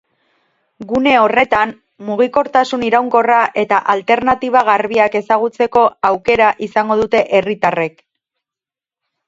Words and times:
Gune 0.91 1.11
horretan, 1.23 1.73
mugikortasun 2.07 2.85
iraunkorra 2.87 3.43
eta 3.65 3.79
alternatiba 3.95 4.65
garbiek 4.71 5.21
ezagutzeko 5.23 5.87
aukera 6.13 6.51
izango 6.71 7.01
dute 7.05 7.25
herritarrek. 7.41 8.05